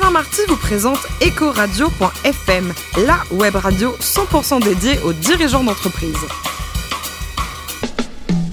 Alain 0.00 0.12
Marty 0.12 0.42
vous 0.46 0.56
présente 0.56 1.00
Ecoradio.fm, 1.20 2.72
la 3.04 3.18
web 3.32 3.56
radio 3.56 3.96
100% 3.98 4.62
dédiée 4.62 4.96
aux 5.04 5.12
dirigeants 5.12 5.64
d'entreprise. 5.64 6.14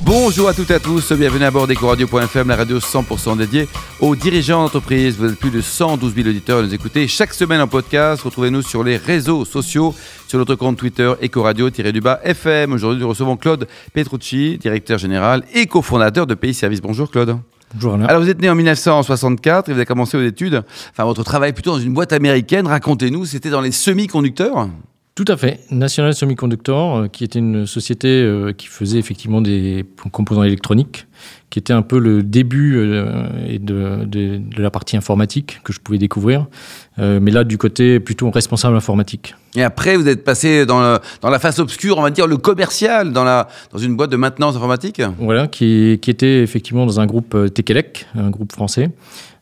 Bonjour 0.02 0.50
à 0.50 0.56
toutes 0.56 0.72
et 0.72 0.74
à 0.74 0.80
tous, 0.80 1.12
bienvenue 1.12 1.46
à 1.46 1.52
bord 1.52 1.68
d'Ecoradio.fm, 1.68 2.48
la 2.48 2.56
radio 2.56 2.80
100% 2.80 3.38
dédiée 3.38 3.68
aux 4.00 4.16
dirigeants 4.16 4.64
d'entreprise. 4.64 5.18
Vous 5.18 5.32
êtes 5.32 5.38
plus 5.38 5.52
de 5.52 5.62
112 5.62 6.16
000 6.16 6.30
auditeurs 6.30 6.60
à 6.60 6.62
nous 6.64 6.74
écouter 6.74 7.08
chaque 7.08 7.36
semaine 7.36 7.62
en 7.62 7.68
podcast. 7.68 8.24
Retrouvez-nous 8.24 8.64
sur 8.64 8.84
les 8.84 8.98
réseaux 8.98 9.46
sociaux, 9.46 9.94
sur 10.28 10.40
notre 10.40 10.56
compte 10.56 10.78
Twitter 10.78 11.14
Ecoradio-du-bas 11.22 12.22
FM. 12.24 12.74
Aujourd'hui, 12.74 13.02
nous 13.02 13.10
recevons 13.10 13.38
Claude 13.38 13.68
Petrucci, 13.94 14.58
directeur 14.58 14.98
général 14.98 15.44
et 15.54 15.68
cofondateur 15.68 16.26
de 16.26 16.34
Pays 16.34 16.56
Service. 16.56 16.82
Bonjour 16.82 17.12
Claude. 17.12 17.38
Alors 18.08 18.22
vous 18.22 18.30
êtes 18.30 18.42
né 18.42 18.50
en 18.50 18.56
1964 18.56 19.70
et 19.70 19.74
vous 19.74 19.78
avez 19.78 19.86
commencé 19.86 20.18
vos 20.18 20.24
études, 20.24 20.64
enfin 20.92 21.04
votre 21.04 21.24
travail 21.24 21.54
plutôt 21.54 21.72
dans 21.72 21.80
une 21.80 21.94
boîte 21.94 22.14
américaine. 22.14 22.68
Racontez-nous, 22.68 23.26
c'était 23.26 23.50
dans 23.50 23.62
les 23.62 23.72
semi-conducteurs? 23.72 24.70
Tout 25.16 25.24
à 25.30 25.38
fait. 25.38 25.62
National 25.72 26.14
Semiconductor, 26.14 26.98
euh, 26.98 27.08
qui 27.08 27.24
était 27.24 27.40
une 27.40 27.66
société 27.66 28.10
euh, 28.22 28.52
qui 28.52 28.68
faisait 28.68 29.00
effectivement 29.00 29.40
des 29.40 29.86
composants 30.12 30.44
électroniques, 30.44 31.08
qui 31.50 31.58
était 31.58 31.72
un 31.72 31.84
peu 31.84 32.00
le 32.00 32.22
début 32.22 32.76
euh, 32.76 33.58
de, 33.58 34.04
de- 34.04 34.38
de 34.40 34.62
la 34.62 34.70
partie 34.70 34.98
informatique 34.98 35.62
que 35.64 35.72
je 35.72 35.80
pouvais 35.80 35.98
découvrir. 36.00 36.48
Mais 36.98 37.32
là, 37.32 37.44
du 37.46 37.58
côté 37.58 38.00
plutôt 38.02 38.30
responsable 38.30 38.76
informatique. 38.78 39.36
Et 39.56 39.64
après, 39.64 39.96
vous 39.98 40.08
êtes 40.08 40.24
passé 40.26 40.66
dans, 40.66 40.82
le- 40.82 41.00
dans 41.22 41.30
la 41.30 41.40
face 41.40 41.60
obscure, 41.60 41.98
on 41.98 42.02
va 42.02 42.10
dire 42.10 42.28
le 42.28 42.36
commercial, 42.38 43.14
dans, 43.14 43.24
la, 43.24 43.48
dans 43.72 43.80
une 43.80 43.96
boîte 43.96 44.12
de 44.12 44.18
maintenance 44.18 44.56
informatique. 44.58 45.02
Voilà, 45.20 45.48
qui, 45.48 45.98
qui 46.02 46.10
était 46.10 46.42
effectivement 46.42 46.86
dans 46.86 47.00
un 47.00 47.06
groupe 47.06 47.38
Tekelec, 47.54 48.06
un 48.16 48.30
groupe 48.30 48.52
français. 48.52 48.92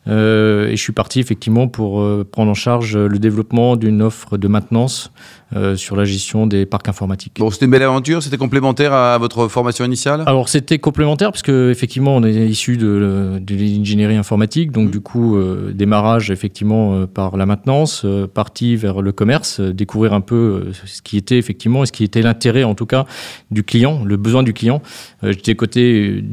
Euh, 0.09 0.67
et 0.67 0.75
je 0.75 0.81
suis 0.81 0.91
parti 0.91 1.21
effectivement 1.21 1.69
pour 1.69 2.01
euh, 2.01 2.27
prendre 2.29 2.51
en 2.51 2.55
charge 2.55 2.97
le 2.97 3.19
développement 3.19 3.77
d'une 3.77 4.01
offre 4.01 4.37
de 4.37 4.49
maintenance 4.49 5.11
euh, 5.55 5.75
sur 5.75 5.95
la 5.95 6.05
gestion 6.05 6.47
des 6.47 6.65
parcs 6.65 6.87
informatiques. 6.89 7.37
Bon, 7.39 7.49
c'était 7.51 7.65
une 7.65 7.71
belle 7.71 7.83
aventure, 7.83 8.21
c'était 8.23 8.37
complémentaire 8.37 8.93
à 8.93 9.17
votre 9.17 9.47
formation 9.47 9.85
initiale? 9.85 10.23
Alors 10.25 10.49
c'était 10.49 10.79
complémentaire 10.79 11.31
parce 11.31 11.41
que 11.41 11.69
effectivement 11.71 12.15
on 12.15 12.23
est 12.23 12.33
issu 12.47 12.77
de, 12.77 13.39
de 13.41 13.55
l'ingénierie 13.55 14.15
informatique, 14.15 14.71
donc 14.71 14.85
Mhm. 14.85 14.91
du 14.91 14.99
coup 14.99 15.35
euh, 15.37 15.71
démarrage 15.73 16.31
effectivement 16.31 16.93
euh, 16.93 17.05
par 17.05 17.37
la 17.37 17.45
maintenance, 17.45 18.05
partie 18.33 18.75
vers 18.75 19.01
le 19.01 19.11
commerce, 19.11 19.59
découvrir 19.59 20.13
un 20.13 20.21
peu 20.21 20.71
ce 20.85 21.01
qui 21.01 21.17
était 21.17 21.37
effectivement, 21.37 21.85
ce 21.85 21.91
qui 21.91 22.03
était 22.03 22.21
l'intérêt 22.21 22.63
en 22.63 22.75
tout 22.75 22.85
cas 22.85 23.05
du 23.51 23.63
client, 23.63 24.03
le 24.03 24.17
besoin 24.17 24.43
du 24.43 24.53
client. 24.53 24.81
J'étais 25.23 25.55
côté 25.55 26.23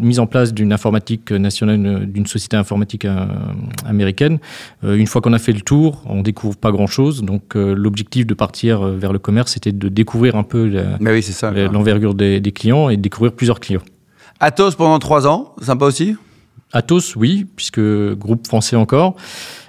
mise 0.00 0.18
en 0.18 0.26
place 0.26 0.52
d'une 0.52 0.72
informatique 0.72 1.32
nationale, 1.32 2.06
d'une 2.06 2.26
société 2.26 2.56
informatique 2.56 3.06
américaine. 3.84 4.38
Une 4.82 5.06
fois 5.06 5.20
qu'on 5.20 5.32
a 5.32 5.38
fait 5.38 5.52
le 5.52 5.60
tour, 5.60 6.02
on 6.06 6.22
découvre 6.22 6.56
pas 6.56 6.70
grand 6.70 6.86
chose, 6.86 7.22
donc 7.22 7.54
l'objectif 7.54 8.26
de 8.26 8.34
partir 8.34 8.65
euh, 8.74 8.96
vers 8.96 9.12
le 9.12 9.18
commerce 9.18 9.52
c'était 9.52 9.72
de 9.72 9.88
découvrir 9.88 10.36
un 10.36 10.42
peu 10.42 10.70
oui, 11.00 11.22
l'envergure 11.72 12.14
des, 12.14 12.40
des 12.40 12.52
clients 12.52 12.88
et 12.88 12.96
de 12.96 13.02
découvrir 13.02 13.32
plusieurs 13.32 13.60
clients. 13.60 13.82
Athos 14.40 14.72
pendant 14.72 14.98
trois 14.98 15.26
ans, 15.26 15.54
sympa 15.62 15.86
aussi? 15.86 16.16
Atos, 16.72 17.16
oui, 17.16 17.46
puisque 17.56 17.80
groupe 17.80 18.46
français 18.46 18.76
encore. 18.76 19.16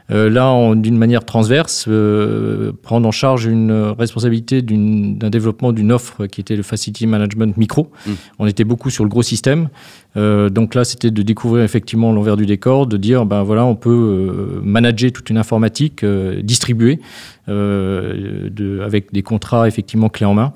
Euh, 0.09 0.29
là, 0.29 0.73
d'une 0.75 0.97
manière 0.97 1.25
transverse, 1.25 1.85
euh, 1.89 2.71
prendre 2.81 3.05
en 3.07 3.11
charge 3.11 3.45
une 3.45 3.71
responsabilité 3.99 4.61
d'une- 4.61 5.17
d'un 5.17 5.29
développement 5.29 5.73
d'une 5.73 5.91
offre 5.91 6.27
qui 6.27 6.39
était 6.39 6.55
le 6.55 6.63
Facility 6.63 7.05
Management 7.07 7.57
Micro. 7.57 7.91
Mm. 8.05 8.11
On 8.39 8.47
était 8.47 8.63
beaucoup 8.63 8.89
sur 8.89 9.03
le 9.03 9.09
gros 9.09 9.21
système. 9.23 9.67
Euh, 10.15 10.49
donc 10.49 10.75
là, 10.75 10.85
c'était 10.85 11.11
de 11.11 11.21
découvrir 11.23 11.63
effectivement 11.65 12.13
l'envers 12.13 12.37
du 12.37 12.45
décor, 12.45 12.87
de 12.87 12.95
dire, 12.95 13.25
ben 13.25 13.43
voilà, 13.43 13.65
on 13.65 13.75
peut 13.75 14.61
manager 14.63 15.11
toute 15.11 15.29
une 15.29 15.37
informatique 15.37 16.05
distribuée 16.41 16.99
de- 17.47 18.81
avec 18.83 19.11
des 19.11 19.23
contrats 19.23 19.67
effectivement 19.67 20.09
clés 20.09 20.25
en 20.25 20.33
main 20.33 20.53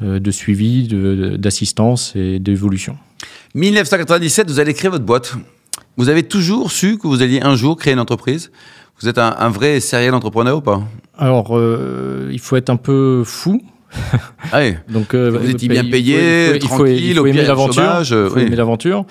de 0.00 0.30
suivi, 0.30 0.88
de- 0.88 1.36
d'assistance 1.36 2.12
et 2.16 2.38
d'évolution. 2.38 2.96
1997, 3.54 4.50
vous 4.50 4.58
allez 4.60 4.74
créer 4.74 4.90
votre 4.90 5.04
boîte. 5.04 5.34
Vous 5.96 6.08
avez 6.08 6.22
toujours 6.22 6.72
su 6.72 6.98
que 6.98 7.06
vous 7.06 7.22
alliez 7.22 7.40
un 7.42 7.54
jour 7.54 7.76
créer 7.76 7.92
une 7.92 8.00
entreprise 8.00 8.50
Vous 9.02 9.08
êtes 9.08 9.18
un, 9.18 9.34
un 9.36 9.48
vrai 9.48 9.80
serial 9.80 10.14
entrepreneur 10.14 10.56
ou 10.58 10.60
pas? 10.60 10.80
Alors, 11.18 11.58
euh, 11.58 12.28
il 12.32 12.38
faut 12.38 12.54
être 12.56 12.70
un 12.70 12.76
peu 12.76 13.22
fou. 13.24 13.60
Ah 14.52 14.60
oui. 14.60 14.74
Donc, 14.88 15.14
euh, 15.14 15.30
Vous 15.30 15.50
étiez 15.50 15.68
bien 15.68 15.84
payé, 15.84 16.46
il 16.46 16.50
faut- 16.50 16.54
il 16.54 16.60
faut- 16.62 16.68
tranquille, 16.76 17.04
il 17.10 17.16
faut 17.16 17.26
aimer 17.26 17.40
il 17.40 17.46
l'aventure. 17.46 17.82
euh, 18.12 18.28
faut 18.30 18.36
oui. 18.36 18.42
aimer 18.42 18.56
l'aventure. 18.56 19.04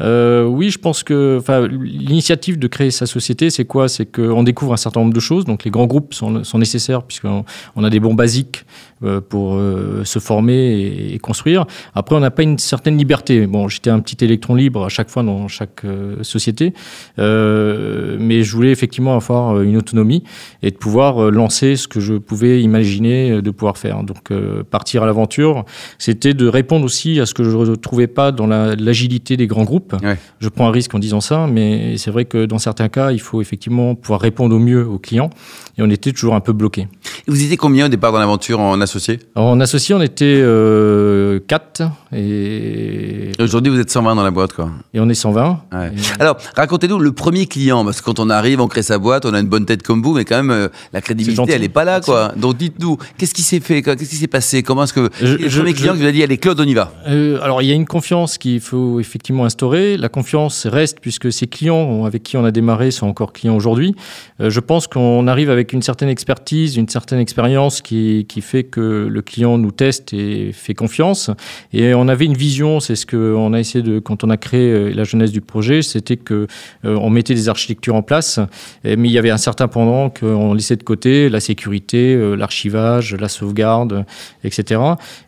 Euh, 0.00 0.44
oui, 0.44 0.70
je 0.70 0.78
pense 0.78 1.02
que 1.02 1.40
l'initiative 1.70 2.58
de 2.58 2.66
créer 2.66 2.90
sa 2.90 3.06
société, 3.06 3.50
c'est 3.50 3.64
quoi? 3.64 3.88
C'est 3.88 4.06
qu'on 4.06 4.42
découvre 4.42 4.72
un 4.72 4.76
certain 4.76 5.00
nombre 5.00 5.14
de 5.14 5.20
choses. 5.20 5.44
Donc, 5.44 5.64
les 5.64 5.70
grands 5.70 5.86
groupes 5.86 6.14
sont, 6.14 6.42
nécessaires 6.58 7.02
puisqu'on 7.02 7.44
on 7.76 7.84
a 7.84 7.90
des 7.90 8.00
bons 8.00 8.14
basiques 8.14 8.64
euh, 9.04 9.20
pour 9.20 9.56
euh, 9.56 10.04
se 10.04 10.18
former 10.18 11.12
et, 11.12 11.18
construire. 11.18 11.66
Après, 11.94 12.16
on 12.16 12.20
n'a 12.20 12.30
pas 12.30 12.42
une 12.42 12.58
certaine 12.58 12.96
liberté. 12.96 13.46
Bon, 13.46 13.68
j'étais 13.68 13.90
un 13.90 14.00
petit 14.00 14.24
électron 14.24 14.54
libre 14.54 14.86
à 14.86 14.88
chaque 14.88 15.10
fois 15.10 15.22
dans 15.22 15.48
chaque 15.48 15.84
euh, 15.84 16.22
société, 16.22 16.72
mais 17.18 18.42
je 18.42 18.52
voulais 18.52 18.70
effectivement 18.70 19.14
avoir 19.14 19.60
une 19.60 19.76
autonomie 19.76 20.22
et 20.62 20.70
de 20.70 20.76
pouvoir 20.76 21.30
lancer 21.30 21.76
ce 21.76 21.88
que 21.88 22.00
je 22.00 22.14
pouvais 22.14 22.62
imaginer 22.62 23.42
de 23.42 23.50
pouvoir 23.50 23.76
faire. 23.76 24.02
Donc, 24.02 24.32
partir 24.70 25.02
à 25.02 25.06
l'aventure, 25.06 25.64
c'était 25.98 26.32
de 26.32 26.46
répondre 26.46 26.84
aussi 26.84 27.20
à 27.20 27.26
ce 27.26 27.34
que 27.34 27.44
je 27.44 27.50
ne 27.50 27.56
retrouvais 27.56 28.06
pas 28.06 28.32
dans 28.32 28.46
la- 28.46 28.76
l'agilité 28.76 29.36
des 29.36 29.46
grands 29.46 29.64
groupes. 29.64 29.85
Ouais. 29.92 30.18
Je 30.40 30.48
prends 30.48 30.68
un 30.68 30.70
risque 30.70 30.94
en 30.94 30.98
disant 30.98 31.20
ça, 31.20 31.46
mais 31.46 31.96
c'est 31.98 32.10
vrai 32.10 32.24
que 32.24 32.46
dans 32.46 32.58
certains 32.58 32.88
cas, 32.88 33.12
il 33.12 33.20
faut 33.20 33.40
effectivement 33.40 33.94
pouvoir 33.94 34.20
répondre 34.20 34.54
au 34.54 34.58
mieux 34.58 34.86
aux 34.86 34.98
clients. 34.98 35.30
Et 35.78 35.82
on 35.82 35.90
était 35.90 36.12
toujours 36.12 36.34
un 36.34 36.40
peu 36.40 36.52
bloqué. 36.52 36.88
Vous 37.26 37.42
étiez 37.42 37.56
combien 37.56 37.86
au 37.86 37.88
départ 37.88 38.12
dans 38.12 38.18
l'aventure 38.18 38.60
en 38.60 38.80
associé? 38.80 39.18
Alors, 39.34 39.48
en 39.48 39.60
associé, 39.60 39.94
on 39.94 40.00
était 40.00 40.40
euh, 40.42 41.40
4 41.46 41.82
et, 42.16 43.32
Aujourd'hui, 43.38 43.70
vous 43.72 43.78
êtes 43.80 43.90
120 43.90 44.14
dans 44.14 44.22
la 44.22 44.30
boîte, 44.30 44.52
quoi. 44.54 44.70
et 44.94 45.00
on 45.00 45.08
est 45.08 45.14
120. 45.14 45.60
Ouais. 45.72 45.92
Et- 45.94 46.20
Alors, 46.22 46.36
racontez-nous 46.56 46.98
le 46.98 47.12
premier 47.12 47.46
client, 47.46 47.84
parce 47.84 48.00
que 48.00 48.06
quand 48.06 48.18
on 48.18 48.30
arrive, 48.30 48.60
on 48.60 48.68
crée 48.68 48.82
sa 48.82 48.98
boîte, 48.98 49.26
on 49.26 49.34
a 49.34 49.40
une 49.40 49.46
bonne 49.48 49.66
tête 49.66 49.82
comme 49.82 50.02
vous, 50.02 50.14
mais 50.14 50.24
quand 50.24 50.36
même, 50.36 50.50
euh, 50.50 50.68
la 50.92 51.00
crédibilité, 51.00 51.52
elle 51.52 51.60
n'est 51.60 51.68
pas 51.68 51.84
là, 51.84 51.94
Merci. 51.96 52.10
quoi. 52.10 52.32
Donc, 52.36 52.56
dites-nous, 52.56 52.96
qu'est-ce 53.18 53.34
qui 53.34 53.42
s'est 53.42 53.60
fait 53.60 53.82
Qu'est-ce 53.82 54.08
qui 54.08 54.16
s'est 54.16 54.26
passé? 54.26 54.62
Comment 54.62 54.84
est-ce 54.84 54.92
que. 54.94 55.10
Je- 55.20 55.36
le 55.36 55.48
je- 55.48 55.58
premier 55.58 55.74
client 55.74 55.92
je- 55.92 55.98
qui 55.98 56.02
vous 56.04 56.08
a 56.08 56.12
dit, 56.12 56.22
allez, 56.22 56.38
Claude, 56.38 56.58
on 56.60 56.64
y 56.64 56.74
va? 56.74 56.92
Euh, 57.08 57.38
alors, 57.42 57.62
il 57.62 57.68
y 57.68 57.72
a 57.72 57.74
une 57.74 57.86
confiance 57.86 58.38
qu'il 58.38 58.60
faut 58.60 58.98
effectivement 59.00 59.44
instaurer. 59.44 59.96
La 59.96 60.08
confiance 60.08 60.66
reste 60.66 60.98
puisque 61.00 61.30
ces 61.32 61.46
clients 61.46 62.04
avec 62.04 62.22
qui 62.22 62.36
on 62.36 62.44
a 62.44 62.50
démarré 62.50 62.90
sont 62.90 63.06
encore 63.06 63.32
clients 63.32 63.56
aujourd'hui. 63.56 63.94
Euh, 64.40 64.50
je 64.50 64.60
pense 64.60 64.86
qu'on 64.86 65.26
arrive 65.26 65.50
avec 65.50 65.72
une 65.72 65.82
certaine 65.82 66.08
expertise, 66.08 66.76
une 66.76 66.88
certaine 66.88 67.18
expérience 67.18 67.82
qui, 67.82 68.26
qui 68.28 68.40
fait 68.40 68.64
que 68.64 69.06
le 69.10 69.22
client 69.22 69.58
nous 69.58 69.70
teste 69.72 70.12
et 70.12 70.52
fait 70.52 70.74
confiance. 70.74 71.30
Et 71.72 71.94
on 71.94 72.05
avait 72.08 72.24
une 72.24 72.36
vision, 72.36 72.80
c'est 72.80 72.96
ce 72.96 73.06
qu'on 73.06 73.52
a 73.52 73.60
essayé 73.60 73.82
de, 73.82 73.98
quand 73.98 74.24
on 74.24 74.30
a 74.30 74.36
créé 74.36 74.70
euh, 74.70 74.92
la 74.94 75.04
jeunesse 75.04 75.32
du 75.32 75.40
projet, 75.40 75.82
c'était 75.82 76.16
que 76.16 76.46
euh, 76.84 76.96
on 77.00 77.10
mettait 77.10 77.34
des 77.34 77.48
architectures 77.48 77.94
en 77.94 78.02
place, 78.02 78.40
mais 78.84 79.08
il 79.08 79.12
y 79.12 79.18
avait 79.18 79.30
un 79.30 79.36
certain 79.36 79.68
pendant 79.68 80.10
qu'on 80.10 80.54
laissait 80.54 80.76
de 80.76 80.82
côté 80.82 81.28
la 81.28 81.40
sécurité, 81.40 82.14
euh, 82.14 82.34
l'archivage, 82.34 83.14
la 83.14 83.28
sauvegarde, 83.28 84.04
etc. 84.44 84.80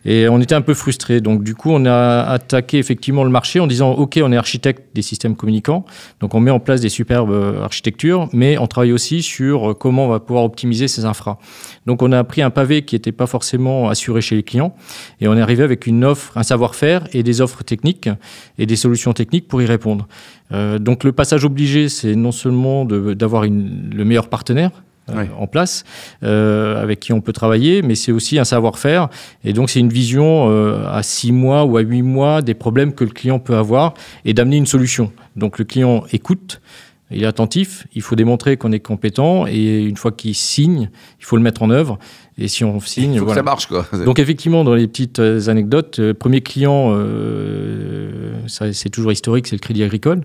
Et 0.05 0.27
on 0.29 0.39
était 0.41 0.55
un 0.55 0.61
peu 0.61 0.73
frustrés. 0.73 1.21
Donc, 1.21 1.43
du 1.43 1.55
coup, 1.55 1.71
on 1.71 1.85
a 1.85 2.21
attaqué 2.23 2.77
effectivement 2.77 3.23
le 3.23 3.29
marché 3.29 3.59
en 3.59 3.67
disant 3.67 3.91
OK, 3.91 4.19
on 4.21 4.31
est 4.31 4.37
architecte 4.37 4.95
des 4.95 5.01
systèmes 5.01 5.35
communicants. 5.35 5.85
Donc, 6.19 6.35
on 6.35 6.39
met 6.39 6.51
en 6.51 6.59
place 6.59 6.81
des 6.81 6.89
superbes 6.89 7.59
architectures, 7.63 8.29
mais 8.33 8.57
on 8.57 8.67
travaille 8.67 8.93
aussi 8.93 9.23
sur 9.23 9.77
comment 9.77 10.05
on 10.05 10.09
va 10.09 10.19
pouvoir 10.19 10.43
optimiser 10.43 10.87
ces 10.87 11.05
infras. 11.05 11.37
Donc, 11.85 12.01
on 12.01 12.11
a 12.11 12.23
pris 12.23 12.41
un 12.41 12.49
pavé 12.49 12.83
qui 12.83 12.95
n'était 12.95 13.11
pas 13.11 13.27
forcément 13.27 13.89
assuré 13.89 14.21
chez 14.21 14.35
les 14.35 14.43
clients 14.43 14.75
et 15.21 15.27
on 15.27 15.35
est 15.35 15.41
arrivé 15.41 15.63
avec 15.63 15.87
une 15.87 16.05
offre, 16.05 16.37
un 16.37 16.43
savoir-faire 16.59 17.07
et 17.13 17.23
des 17.23 17.39
offres 17.39 17.63
techniques 17.63 18.09
et 18.57 18.65
des 18.65 18.75
solutions 18.75 19.13
techniques 19.13 19.47
pour 19.47 19.61
y 19.61 19.65
répondre. 19.65 20.07
Euh, 20.51 20.77
donc, 20.77 21.05
le 21.05 21.13
passage 21.13 21.45
obligé, 21.45 21.87
c'est 21.87 22.15
non 22.15 22.33
seulement 22.33 22.83
d'avoir 22.83 23.43
le 23.43 24.03
meilleur 24.03 24.27
partenaire, 24.27 24.71
euh, 25.09 25.25
en 25.37 25.47
place, 25.47 25.85
euh, 26.23 26.81
avec 26.81 26.99
qui 26.99 27.13
on 27.13 27.21
peut 27.21 27.33
travailler, 27.33 27.81
mais 27.81 27.95
c'est 27.95 28.11
aussi 28.11 28.37
un 28.37 28.43
savoir-faire. 28.43 29.07
Et 29.45 29.53
donc, 29.53 29.69
c'est 29.69 29.79
une 29.79 29.89
vision 29.89 30.51
euh, 30.51 30.85
à 30.91 31.01
six 31.01 31.31
mois 31.31 31.63
ou 31.63 31.77
à 31.77 31.81
huit 31.81 32.03
mois 32.03 32.41
des 32.41 32.53
problèmes 32.53 32.93
que 32.93 33.05
le 33.05 33.11
client 33.11 33.39
peut 33.39 33.55
avoir 33.55 33.93
et 34.25 34.33
d'amener 34.33 34.57
une 34.57 34.67
solution. 34.67 35.13
Donc, 35.37 35.59
le 35.59 35.65
client 35.65 36.03
écoute, 36.11 36.61
il 37.11 37.23
est 37.23 37.27
attentif, 37.27 37.87
il 37.95 38.01
faut 38.01 38.15
démontrer 38.15 38.55
qu'on 38.57 38.71
est 38.71 38.79
compétent 38.79 39.45
et 39.47 39.83
une 39.83 39.97
fois 39.97 40.11
qu'il 40.11 40.35
signe, 40.35 40.89
il 41.19 41.25
faut 41.25 41.37
le 41.37 41.41
mettre 41.41 41.63
en 41.63 41.69
œuvre. 41.69 41.97
Et 42.37 42.47
si 42.47 42.63
on 42.63 42.79
signe, 42.79 43.13
Il 43.13 43.19
faut 43.19 43.25
voilà. 43.25 43.41
que 43.41 43.45
ça 43.47 43.51
marche, 43.51 43.65
quoi. 43.67 43.85
Donc 44.05 44.17
effectivement, 44.19 44.63
dans 44.63 44.73
les 44.73 44.87
petites 44.87 45.19
euh, 45.19 45.49
anecdotes, 45.49 45.99
euh, 45.99 46.13
premier 46.13 46.39
client, 46.41 46.93
euh, 46.95 48.31
c'est 48.47 48.89
toujours 48.89 49.11
historique, 49.11 49.47
c'est 49.47 49.55
le 49.55 49.59
Crédit 49.59 49.83
Agricole. 49.83 50.21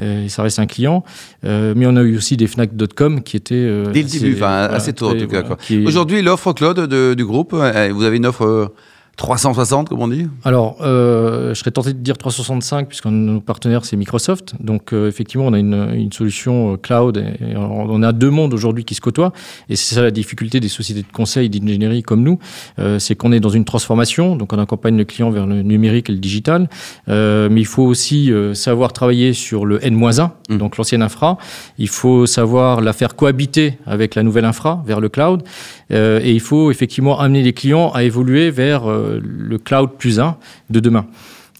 Euh, 0.00 0.28
ça 0.28 0.42
reste 0.42 0.58
un 0.58 0.66
client. 0.66 1.04
Euh, 1.44 1.72
mais 1.76 1.86
on 1.86 1.96
a 1.96 2.02
eu 2.02 2.16
aussi 2.16 2.36
des 2.36 2.46
Fnac.com 2.46 3.22
qui 3.22 3.36
étaient... 3.36 3.54
Dès 3.92 4.00
le 4.00 4.06
assez- 4.06 4.20
début, 4.20 4.34
enfin, 4.34 4.58
voilà, 4.66 4.74
assez 4.74 4.92
tôt 4.92 5.08
en 5.10 5.14
tout 5.16 5.26
cas. 5.28 5.42
voilà, 5.42 5.86
Aujourd'hui, 5.88 6.20
l'offre 6.22 6.52
Claude 6.52 6.80
de- 6.80 7.14
du 7.14 7.24
groupe, 7.24 7.54
euh, 7.54 7.90
vous 7.94 8.04
avez 8.04 8.16
une 8.18 8.26
offre 8.26 8.72
360, 9.16 9.88
comme 9.88 10.00
on 10.00 10.08
dit 10.08 10.26
Alors, 10.44 10.78
euh, 10.80 11.54
je 11.54 11.60
serais 11.60 11.70
tenté 11.70 11.92
de 11.92 11.98
dire 11.98 12.18
365, 12.18 12.88
puisque 12.88 13.06
nos 13.06 13.40
partenaires, 13.40 13.84
c'est 13.84 13.96
Microsoft. 13.96 14.54
Donc, 14.60 14.92
euh, 14.92 15.08
effectivement, 15.08 15.46
on 15.46 15.52
a 15.52 15.58
une, 15.58 15.90
une 15.94 16.12
solution 16.12 16.72
euh, 16.72 16.76
cloud. 16.76 17.16
Et, 17.18 17.56
on 17.56 18.02
a 18.02 18.12
deux 18.12 18.30
mondes 18.30 18.52
aujourd'hui 18.52 18.84
qui 18.84 18.94
se 18.94 19.00
côtoient. 19.00 19.32
Et 19.68 19.76
c'est 19.76 19.94
ça 19.94 20.02
la 20.02 20.10
difficulté 20.10 20.58
des 20.58 20.68
sociétés 20.68 21.02
de 21.02 21.12
conseil, 21.12 21.48
d'ingénierie 21.48 22.02
comme 22.02 22.22
nous. 22.22 22.38
Euh, 22.78 22.98
c'est 22.98 23.14
qu'on 23.14 23.32
est 23.32 23.40
dans 23.40 23.50
une 23.50 23.64
transformation. 23.64 24.36
Donc, 24.36 24.52
on 24.52 24.58
accompagne 24.58 24.96
le 24.96 25.04
client 25.04 25.30
vers 25.30 25.46
le 25.46 25.62
numérique 25.62 26.10
et 26.10 26.12
le 26.12 26.18
digital. 26.18 26.68
Euh, 27.08 27.48
mais 27.50 27.60
il 27.60 27.66
faut 27.66 27.84
aussi 27.84 28.32
savoir 28.54 28.92
travailler 28.92 29.32
sur 29.32 29.66
le 29.66 29.84
N-1, 29.84 30.30
mmh. 30.48 30.56
donc 30.56 30.76
l'ancienne 30.76 31.02
infra. 31.02 31.38
Il 31.78 31.88
faut 31.88 32.26
savoir 32.26 32.80
la 32.80 32.92
faire 32.92 33.16
cohabiter 33.16 33.78
avec 33.86 34.14
la 34.14 34.22
nouvelle 34.22 34.44
infra 34.44 34.82
vers 34.86 35.00
le 35.00 35.08
cloud. 35.08 35.42
et 35.90 36.30
il 36.30 36.40
faut 36.40 36.70
effectivement 36.70 37.20
amener 37.20 37.42
les 37.42 37.52
clients 37.52 37.90
à 37.90 38.02
évoluer 38.02 38.50
vers 38.50 38.88
euh, 39.03 39.03
le 39.22 39.58
cloud 39.58 39.90
plus 39.98 40.20
1 40.20 40.36
de 40.70 40.80
demain. 40.80 41.06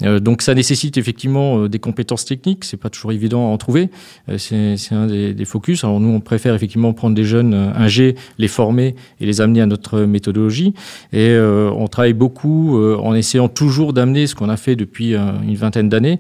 Euh, 0.03 0.19
donc 0.19 0.43
ça 0.43 0.55
nécessite 0.55 0.97
effectivement 0.97 1.61
euh, 1.61 1.69
des 1.69 1.79
compétences 1.79 2.25
techniques, 2.25 2.65
c'est 2.65 2.77
pas 2.77 2.91
toujours 2.91 3.13
évident 3.13 3.49
à 3.49 3.53
en 3.53 3.59
trouver, 3.59 3.91
c'est 4.39 4.77
un 4.91 5.07
des, 5.07 5.45
focus. 5.45 5.85
Alors 5.85 6.01
nous 6.01 6.09
on 6.09 6.21
préfère 6.21 6.55
effectivement 6.55 6.93
prendre 6.93 7.15
des 7.15 7.25
jeunes 7.25 7.55
ingés, 7.55 8.17
les 8.39 8.49
former 8.49 8.95
et 9.21 9.27
les 9.27 9.41
amener 9.41 9.61
à 9.61 9.67
notre 9.67 10.01
méthodologie. 10.01 10.75
Et 11.13 11.37
on 11.39 11.87
travaille 11.87 12.15
beaucoup 12.15 12.79
en 12.79 13.15
essayant 13.15 13.49
toujours 13.49 13.93
d'amener 13.93 14.27
ce 14.27 14.35
qu'on 14.35 14.49
a 14.49 14.57
fait 14.57 14.75
depuis 14.75 15.15
une 15.15 15.55
vingtaine 15.55 15.89
d'années, 15.89 16.19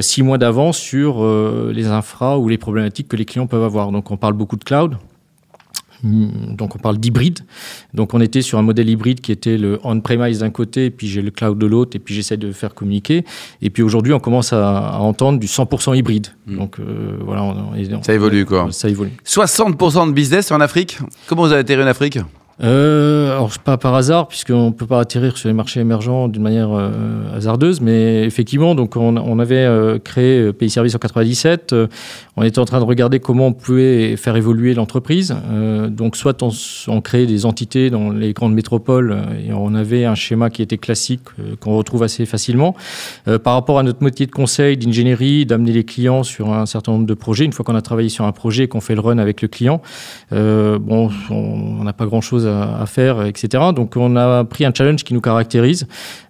six 0.00 0.22
mois 0.22 0.38
d'avance 0.38 0.76
sur 0.76 1.24
les 1.72 1.86
infras 1.86 2.38
ou 2.38 2.48
les 2.48 2.58
problématiques 2.58 3.06
que 3.06 3.16
les 3.16 3.24
clients 3.24 3.46
peuvent 3.46 3.62
avoir. 3.62 3.92
Donc 3.92 4.10
on 4.10 4.16
parle 4.16 4.34
beaucoup 4.34 4.56
de 4.56 4.64
cloud, 4.64 4.96
donc 6.04 6.76
on 6.76 6.78
parle 6.78 6.98
d'hybride. 6.98 7.40
Donc 7.94 8.14
on 8.14 8.20
était 8.20 8.42
sur 8.42 8.58
un 8.58 8.62
modèle 8.62 8.88
hybride 8.88 9.20
qui 9.20 9.32
était 9.32 9.56
le 9.56 9.80
on-premise 9.82 10.40
d'un 10.40 10.50
côté, 10.50 10.86
et 10.86 10.90
puis 10.90 11.08
j'ai 11.08 11.22
le 11.22 11.30
cloud 11.30 11.58
de 11.58 11.66
l'autre, 11.66 11.96
et 11.96 11.98
puis 11.98 12.14
j'essaie 12.14 12.36
de 12.36 12.52
faire 12.52 12.74
communiquer. 12.74 13.24
Et 13.62 13.70
puis 13.70 13.82
aujourd'hui, 13.82 14.12
on 14.12 14.20
commence 14.20 14.52
à, 14.52 14.98
entendre 15.00 15.38
du 15.38 15.46
100% 15.46 15.96
hybride. 15.96 16.28
Mm. 16.46 16.56
Donc 16.58 16.78
euh, 16.78 17.16
voilà, 17.20 17.54
ça 18.02 18.14
évolue 18.14 18.44
quoi. 18.44 18.68
Ça 18.70 18.88
évolue. 18.88 19.12
60% 19.26 20.08
de 20.08 20.12
business 20.12 20.50
en 20.52 20.60
Afrique. 20.60 20.98
Comment 21.26 21.42
vous 21.42 21.52
avez 21.52 21.60
atterri 21.60 21.82
en 21.82 21.86
Afrique? 21.86 22.18
Euh, 22.62 23.32
alors, 23.32 23.50
pas 23.58 23.76
par 23.78 23.94
hasard, 23.94 24.28
puisqu'on 24.28 24.66
ne 24.66 24.70
peut 24.70 24.86
pas 24.86 25.00
atterrir 25.00 25.36
sur 25.36 25.48
les 25.48 25.54
marchés 25.54 25.80
émergents 25.80 26.28
d'une 26.28 26.42
manière 26.42 26.70
euh, 26.72 27.36
hasardeuse, 27.36 27.80
mais 27.80 28.24
effectivement, 28.24 28.76
donc 28.76 28.96
on, 28.96 29.38
avait 29.38 29.56
euh, 29.56 29.98
créé 29.98 30.40
euh, 30.40 30.52
Pays 30.52 30.70
Service 30.70 30.94
en 30.94 30.98
97. 30.98 31.74
on 32.36 32.42
était 32.42 32.60
en 32.60 32.64
train 32.64 32.78
de 32.78 32.84
regarder 32.84 33.18
comment 33.18 33.48
on 33.48 33.52
pouvait 33.52 34.16
faire 34.16 34.36
évoluer 34.36 34.74
l'entreprise. 34.74 35.34
donc, 35.88 36.16
soit 36.16 36.42
on, 36.42 36.50
on, 36.88 37.00
créait 37.00 37.26
des 37.26 37.44
entités 37.44 37.90
dans 37.90 38.10
les 38.10 38.32
grandes 38.32 38.54
métropoles 38.54 39.16
et 39.46 39.52
on 39.52 39.74
avait 39.74 40.04
un 40.04 40.14
schéma 40.14 40.50
qui 40.50 40.62
était 40.62 40.78
classique, 40.78 41.22
qu'on 41.60 41.76
retrouve 41.76 42.02
assez 42.02 42.26
facilement. 42.26 42.74
par 43.42 43.54
rapport 43.54 43.78
à 43.78 43.82
notre 43.82 44.02
métier 44.02 44.26
de 44.26 44.32
conseil, 44.32 44.76
d'ingénierie, 44.76 45.46
d'amener 45.46 45.72
les 45.72 45.84
clients 45.84 46.22
sur 46.22 46.52
un 46.52 46.66
certain 46.66 46.92
nombre 46.92 47.06
de 47.06 47.14
projets, 47.14 47.44
une 47.44 47.52
fois 47.52 47.64
qu'on 47.64 47.74
a 47.74 47.82
travaillé 47.82 48.08
sur 48.08 48.24
un 48.24 48.32
projet 48.32 48.64
et 48.64 48.68
qu'on 48.68 48.80
fait 48.80 48.94
le 48.94 49.00
run 49.00 49.18
avec 49.18 49.42
le 49.42 49.48
client, 49.48 49.80
bon, 50.30 51.10
on 51.30 51.84
n'a 51.84 51.92
pas 51.92 52.06
grand-chose 52.06 52.43
à, 52.44 52.84
faire, 52.86 53.24
etc. 53.24 53.64
Donc 53.74 53.96
on 53.96 54.16
a 54.16 54.44
pris 54.44 54.64
un 54.64 54.72
challenge 54.74 55.04
qui 55.04 55.14
nous 55.14 55.20
caractérise. 55.20 55.86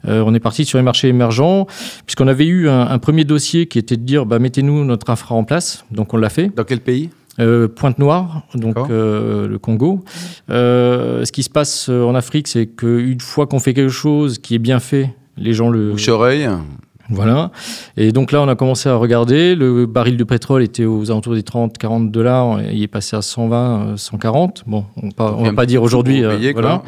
Euh, 0.06 0.22
on 0.26 0.34
est 0.34 0.40
parti 0.40 0.64
sur 0.64 0.78
les 0.78 0.84
marchés 0.84 1.08
émergents, 1.08 1.66
puisqu'on 2.06 2.28
avait 2.28 2.46
eu 2.46 2.68
un, 2.68 2.98
premier 2.98 3.24
dossier 3.24 3.66
qui 3.66 3.78
était 3.78 3.96
de 3.96 4.02
dire 4.02 4.26
bah, 4.26 4.38
mettez-nous 4.38 4.84
notre 4.84 5.10
infra 5.10 5.34
en 5.34 5.44
place. 5.44 5.84
Donc 5.90 6.14
on 6.14 6.16
l'a 6.16 6.30
fait. 6.30 6.54
Dans 6.54 6.64
quel 6.64 6.80
pays? 6.80 7.10
Euh, 7.40 7.66
Pointe-Noire, 7.66 8.42
donc 8.54 8.76
euh, 8.78 9.48
le 9.48 9.58
Congo. 9.58 10.04
ce 10.48 11.30
qui 11.32 11.42
se 11.42 11.50
passe 11.50 11.88
en 11.88 12.14
Afrique, 12.14 12.48
c'est 12.48 12.66
qu'une 12.66 13.20
fois 13.20 13.46
qu'on 13.46 13.58
fait 13.58 13.74
quelque 13.74 13.90
chose 13.90 14.38
qui 14.38 14.54
est 14.54 14.60
bien 14.60 14.80
fait, 14.80 15.10
les 15.36 15.52
gens 15.52 15.68
le. 15.68 15.90
Bouche-oreille 15.90 16.48
voilà. 17.10 17.50
Et 17.96 18.12
donc 18.12 18.32
là, 18.32 18.40
on 18.40 18.48
a 18.48 18.54
commencé 18.54 18.88
à 18.88 18.96
regarder. 18.96 19.54
Le 19.54 19.86
baril 19.86 20.16
de 20.16 20.24
pétrole 20.24 20.62
était 20.62 20.84
aux 20.84 21.10
alentours 21.10 21.34
des 21.34 21.42
30, 21.42 21.76
40 21.76 22.10
dollars. 22.10 22.62
Il 22.72 22.82
est 22.82 22.88
passé 22.88 23.16
à 23.16 23.22
120, 23.22 23.96
140. 23.96 24.60
Euh, 24.60 24.62
bon, 24.70 24.84
on 24.96 25.40
ne 25.42 25.46
va 25.46 25.52
pas 25.52 25.66
dire 25.66 25.82
aujourd'hui. 25.82 26.24
Euh, 26.24 26.52
voilà. 26.54 26.82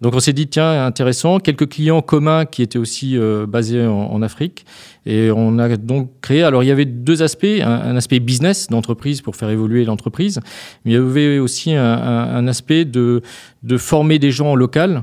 Donc 0.00 0.14
on 0.14 0.20
s'est 0.20 0.32
dit, 0.32 0.48
tiens, 0.48 0.84
intéressant. 0.84 1.38
Quelques 1.38 1.68
clients 1.68 2.02
communs 2.02 2.44
qui 2.44 2.62
étaient 2.62 2.78
aussi 2.78 3.16
euh, 3.16 3.46
basés 3.46 3.86
en, 3.86 4.20
Afrique. 4.22 4.64
Et 5.06 5.30
on 5.34 5.58
a 5.58 5.76
donc 5.76 6.10
créé. 6.20 6.42
Alors 6.42 6.62
il 6.62 6.66
y 6.66 6.72
avait 6.72 6.84
deux 6.84 7.22
aspects. 7.22 7.46
Un, 7.62 7.96
aspect 7.96 8.20
business 8.20 8.68
d'entreprise 8.68 9.22
pour 9.22 9.36
faire 9.36 9.50
évoluer 9.50 9.84
l'entreprise. 9.84 10.40
Mais 10.84 10.92
il 10.92 10.94
y 10.94 10.98
avait 10.98 11.38
aussi 11.38 11.74
un, 11.74 11.84
un 11.84 12.46
aspect 12.48 12.84
de, 12.84 13.22
de 13.62 13.76
former 13.76 14.18
des 14.18 14.30
gens 14.30 14.52
en 14.52 14.54
local. 14.54 15.02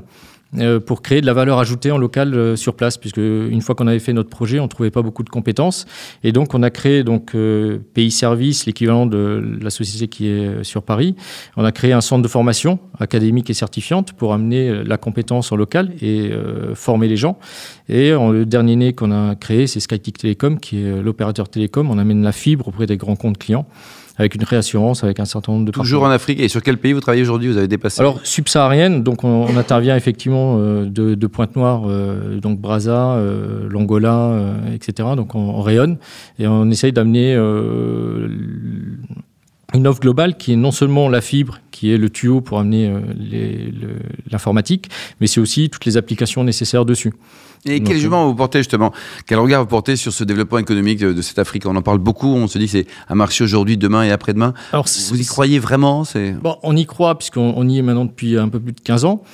pour 0.80 1.00
créer 1.00 1.20
de 1.20 1.26
la 1.26 1.32
valeur 1.32 1.58
ajoutée 1.58 1.90
en 1.90 1.98
local 1.98 2.34
euh, 2.34 2.56
sur 2.56 2.74
place, 2.74 2.98
puisque 2.98 3.18
une 3.18 3.62
fois 3.62 3.74
qu'on 3.74 3.86
avait 3.86 3.98
fait 3.98 4.12
notre 4.12 4.28
projet, 4.28 4.60
on 4.60 4.68
trouvait 4.68 4.90
pas 4.90 5.02
beaucoup 5.02 5.22
de 5.22 5.30
compétences, 5.30 5.86
et 6.24 6.32
donc 6.32 6.54
on 6.54 6.62
a 6.62 6.70
créé 6.70 7.04
donc 7.04 7.34
euh, 7.34 7.78
Pays 7.94 8.10
Service, 8.10 8.66
l'équivalent 8.66 9.06
de 9.06 9.58
la 9.60 9.70
société 9.70 10.08
qui 10.08 10.28
est 10.28 10.62
sur 10.62 10.82
Paris. 10.82 11.16
On 11.56 11.64
a 11.64 11.72
créé 11.72 11.92
un 11.92 12.00
centre 12.00 12.22
de 12.22 12.28
formation 12.28 12.78
académique 12.98 13.48
et 13.48 13.54
certifiante 13.54 14.12
pour 14.12 14.34
amener 14.34 14.84
la 14.84 14.96
compétence 14.98 15.52
en 15.52 15.56
local 15.56 15.92
et 16.00 16.30
former 16.74 17.08
les 17.08 17.16
gens. 17.16 17.38
Et 17.88 18.10
le 18.10 18.44
dernier 18.44 18.76
né 18.76 18.92
qu'on 18.92 19.10
a 19.10 19.34
créé, 19.34 19.66
c'est 19.66 19.80
SkyTick 19.80 20.18
Telecom, 20.18 20.58
qui 20.58 20.82
est 20.82 21.02
l'opérateur 21.02 21.48
télécom. 21.48 21.90
On 21.90 21.98
amène 21.98 22.22
la 22.22 22.32
fibre 22.32 22.68
auprès 22.68 22.86
des 22.86 22.96
grands 22.96 23.16
comptes 23.16 23.38
clients 23.38 23.66
avec 24.18 24.34
une 24.34 24.44
réassurance, 24.44 25.04
avec 25.04 25.20
un 25.20 25.24
certain 25.24 25.52
nombre 25.52 25.64
de 25.66 25.70
Toujours 25.70 26.02
en 26.02 26.10
Afrique. 26.10 26.40
Et 26.40 26.48
sur 26.48 26.62
quel 26.62 26.76
pays 26.78 26.92
vous 26.92 27.00
travaillez 27.00 27.22
aujourd'hui? 27.22 27.48
Vous 27.48 27.56
avez 27.56 27.68
dépassé 27.68 28.00
Alors, 28.00 28.20
subsaharienne, 28.24 29.02
donc 29.02 29.24
on, 29.24 29.56
intervient 29.56 29.96
effectivement 29.96 30.56
euh, 30.58 30.84
de, 30.86 31.26
Pointe-Noire, 31.26 31.82
euh, 31.86 32.38
donc 32.38 32.58
Brazza, 32.60 33.14
euh, 33.14 33.68
l'Angola, 33.70 34.32
etc. 34.74 35.10
Donc 35.16 35.34
on, 35.34 35.60
rayonne 35.62 35.96
et 36.38 36.46
on 36.46 36.70
essaye 36.70 36.92
d'amener 36.92 37.34
une 39.74 39.86
offre 39.86 40.00
globale 40.00 40.36
qui 40.36 40.52
est 40.52 40.56
non 40.56 40.72
seulement 40.72 41.08
la 41.08 41.20
fibre, 41.20 41.58
qui 41.82 41.92
est 41.92 41.98
le 41.98 42.10
tuyau 42.10 42.40
pour 42.40 42.60
amener 42.60 42.94
l'informatique, 44.30 44.88
mais 45.20 45.26
c'est 45.26 45.40
aussi 45.40 45.68
toutes 45.68 45.84
les 45.84 45.96
applications 45.96 46.44
nécessaires 46.44 46.84
dessus. 46.84 47.12
Et 47.64 47.82
quel 47.82 47.96
jugement 47.96 48.28
vous 48.28 48.36
portez 48.36 48.60
justement? 48.60 48.92
Quel 49.26 49.40
regard 49.40 49.62
vous 49.62 49.68
portez 49.68 49.96
sur 49.96 50.12
ce 50.12 50.22
développement 50.22 50.58
économique 50.58 51.00
de, 51.00 51.22
cette 51.22 51.40
Afrique? 51.40 51.66
On 51.66 51.74
en 51.74 51.82
parle 51.82 51.98
beaucoup, 51.98 52.28
on 52.28 52.46
se 52.46 52.56
dit 52.56 52.68
c'est 52.68 52.86
un 53.08 53.16
marché 53.16 53.42
aujourd'hui, 53.42 53.76
demain 53.76 54.04
et 54.04 54.12
après-demain. 54.12 54.54
Vous 54.72 55.20
y 55.20 55.26
croyez 55.26 55.58
vraiment? 55.58 56.04
Bon, 56.40 56.56
On 56.62 56.76
y 56.76 56.86
croit 56.86 57.18
puisqu'on 57.18 57.68
y 57.68 57.78
est 57.78 57.82
maintenant 57.82 58.04
depuis 58.04 58.38
un 58.38 58.48
peu 58.48 58.60
plus 58.60 58.72
de 58.72 58.80
15 58.80 59.04
ans. 59.04 59.24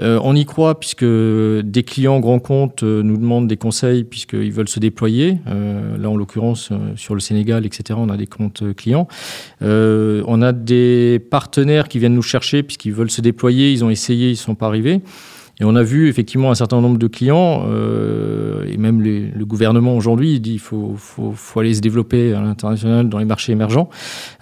Euh, 0.00 0.20
on 0.22 0.36
y 0.36 0.44
croit 0.44 0.78
puisque 0.78 1.04
des 1.04 1.82
clients 1.82 2.20
grands 2.20 2.38
comptes 2.38 2.82
euh, 2.82 3.02
nous 3.02 3.16
demandent 3.16 3.48
des 3.48 3.56
conseils 3.56 4.04
puisqu'ils 4.04 4.52
veulent 4.52 4.68
se 4.68 4.78
déployer. 4.78 5.38
Euh, 5.46 5.96
là, 5.96 6.10
en 6.10 6.16
l'occurrence, 6.16 6.70
sur 6.96 7.14
le 7.14 7.20
Sénégal, 7.20 7.64
etc., 7.64 7.98
on 8.00 8.10
a 8.10 8.16
des 8.16 8.26
comptes 8.26 8.62
clients. 8.74 9.08
on 9.62 10.42
a 10.42 10.52
des 10.52 11.18
partenaires 11.30 11.88
qui 11.88 11.95
viennent 11.98 12.14
nous 12.14 12.22
chercher 12.22 12.62
puisqu'ils 12.62 12.92
veulent 12.92 13.10
se 13.10 13.20
déployer. 13.20 13.72
Ils 13.72 13.84
ont 13.84 13.90
essayé, 13.90 14.28
ils 14.28 14.32
ne 14.32 14.36
sont 14.36 14.54
pas 14.54 14.66
arrivés. 14.66 15.00
Et 15.60 15.64
on 15.64 15.74
a 15.74 15.82
vu 15.82 16.08
effectivement 16.08 16.50
un 16.50 16.54
certain 16.54 16.80
nombre 16.80 16.98
de 16.98 17.06
clients, 17.06 17.64
euh, 17.68 18.64
et 18.68 18.76
même 18.76 19.00
les, 19.00 19.28
le 19.28 19.44
gouvernement 19.46 19.96
aujourd'hui 19.96 20.38
dit 20.38 20.50
qu'il 20.52 20.60
faut, 20.60 20.94
faut, 20.98 21.32
faut, 21.34 21.60
aller 21.60 21.74
se 21.74 21.80
développer 21.80 22.34
à 22.34 22.42
l'international 22.42 23.08
dans 23.08 23.18
les 23.18 23.24
marchés 23.24 23.52
émergents. 23.52 23.88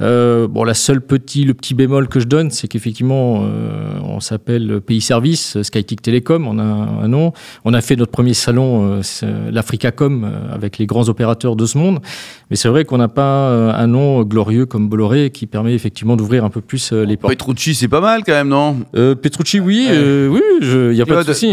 Euh, 0.01 0.49
bon, 0.49 0.65
la 0.65 0.75
seule 0.75 1.01
petit, 1.01 1.45
le 1.45 1.55
petit 1.55 1.75
bémol 1.75 2.09
que 2.09 2.19
je 2.19 2.27
donne, 2.27 2.51
c'est 2.51 2.67
qu'effectivement, 2.67 3.45
euh, 3.45 3.99
on 4.03 4.21
s'appelle 4.21 4.81
Pays 4.81 5.01
Service, 5.01 5.61
SkyTick 5.63 6.03
Telecom, 6.03 6.47
on 6.47 6.59
a 6.59 6.63
un, 6.63 7.09
nom. 7.09 7.33
On 7.65 7.75
a 7.75 7.81
fait 7.81 7.97
notre 7.97 8.13
premier 8.13 8.35
salon, 8.35 9.01
euh, 9.23 9.51
l'Africacom, 9.51 10.25
euh, 10.25 10.55
avec 10.55 10.79
les 10.79 10.87
grands 10.87 11.09
opérateurs 11.09 11.57
de 11.57 11.67
ce 11.67 11.79
monde. 11.79 12.01
Mais 12.51 12.57
c'est 12.57 12.69
vrai 12.69 12.85
qu'on 12.85 12.99
n'a 12.99 13.09
pas 13.09 13.49
euh, 13.49 13.73
un 13.73 13.87
nom 13.87 14.23
glorieux 14.23 14.67
comme 14.67 14.89
Bolloré 14.89 15.31
qui 15.31 15.47
permet 15.47 15.75
effectivement 15.75 16.17
d'ouvrir 16.17 16.45
un 16.45 16.51
peu 16.51 16.61
plus 16.61 16.93
les 16.93 17.17
portes. 17.17 17.35
Petrucci, 17.35 17.75
c'est 17.75 17.89
pas 17.89 18.01
mal 18.01 18.23
quand 18.25 18.33
même, 18.33 18.49
non? 18.49 18.79
Petrucci, 18.93 19.61
oui, 19.61 19.89
oui, 19.91 20.41
il 20.61 20.93
y 20.95 21.03
a 21.03 21.04